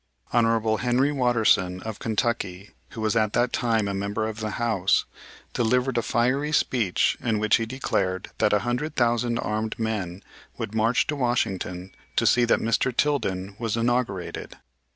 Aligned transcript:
Hon. 0.33 0.79
Henry 0.79 1.11
Watterson, 1.11 1.79
of 1.83 1.99
Kentucky, 1.99 2.71
who 2.89 3.01
was 3.01 3.15
at 3.15 3.33
that 3.33 3.53
time 3.53 3.87
a 3.87 3.93
member 3.93 4.27
of 4.27 4.39
the 4.39 4.49
House, 4.57 5.05
delivered 5.53 5.95
a 5.95 6.01
fiery 6.01 6.51
speech 6.51 7.19
in 7.21 7.37
which 7.37 7.57
he 7.57 7.67
declared 7.67 8.31
that 8.39 8.51
a 8.51 8.61
hundred 8.65 8.95
thousand 8.95 9.37
armed 9.37 9.77
men 9.77 10.23
would 10.57 10.73
march 10.73 11.05
to 11.05 11.15
Washington 11.15 11.93
to 12.15 12.25
see 12.25 12.45
that 12.45 12.57
Mr. 12.59 12.91
Tilden 12.97 13.55
was 13.59 13.77
inaugurated. 13.77 14.57